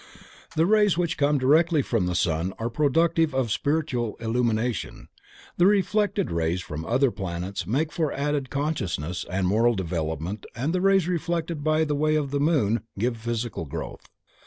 The 0.55 0.65
rays 0.65 0.97
which 0.97 1.15
come 1.15 1.37
directly 1.37 1.83
from 1.83 2.07
the 2.07 2.15
sun 2.15 2.55
are 2.57 2.71
productive 2.71 3.35
of 3.35 3.51
spiritual 3.51 4.15
illumination, 4.19 5.09
the 5.57 5.67
reflected 5.67 6.31
rays 6.31 6.59
from 6.59 6.83
other 6.87 7.11
planets 7.11 7.67
make 7.67 7.91
for 7.91 8.11
added 8.11 8.49
consciousness 8.49 9.23
and 9.29 9.45
moral 9.45 9.75
development 9.75 10.47
and 10.55 10.73
the 10.73 10.81
rays 10.81 11.07
reflected 11.07 11.63
by 11.63 11.83
way 11.83 12.15
of 12.15 12.31
the 12.31 12.39
moon 12.39 12.81
give 12.97 13.15
physical 13.15 13.65
growth. 13.65 14.09